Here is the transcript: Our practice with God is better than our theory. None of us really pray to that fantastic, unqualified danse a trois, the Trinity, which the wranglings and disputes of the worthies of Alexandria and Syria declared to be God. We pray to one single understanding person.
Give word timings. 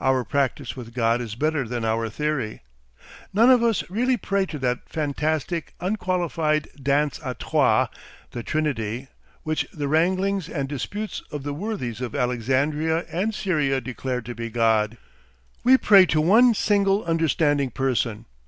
Our 0.00 0.24
practice 0.24 0.74
with 0.74 0.92
God 0.92 1.20
is 1.20 1.36
better 1.36 1.62
than 1.64 1.84
our 1.84 2.08
theory. 2.10 2.62
None 3.32 3.50
of 3.50 3.62
us 3.62 3.88
really 3.88 4.16
pray 4.16 4.44
to 4.46 4.58
that 4.58 4.88
fantastic, 4.88 5.74
unqualified 5.78 6.66
danse 6.82 7.20
a 7.22 7.34
trois, 7.34 7.86
the 8.32 8.42
Trinity, 8.42 9.06
which 9.44 9.68
the 9.72 9.86
wranglings 9.86 10.48
and 10.48 10.68
disputes 10.68 11.22
of 11.30 11.44
the 11.44 11.54
worthies 11.54 12.00
of 12.00 12.16
Alexandria 12.16 13.04
and 13.12 13.32
Syria 13.32 13.80
declared 13.80 14.26
to 14.26 14.34
be 14.34 14.50
God. 14.50 14.98
We 15.62 15.78
pray 15.78 16.04
to 16.06 16.20
one 16.20 16.52
single 16.54 17.04
understanding 17.04 17.70
person. 17.70 18.24